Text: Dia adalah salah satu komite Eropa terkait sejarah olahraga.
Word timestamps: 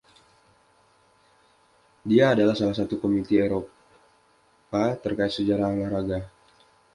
Dia 2.09 2.25
adalah 2.33 2.55
salah 2.57 2.73
satu 2.79 2.95
komite 3.03 3.35
Eropa 3.47 4.83
terkait 5.03 5.29
sejarah 5.37 5.69
olahraga. 5.77 6.19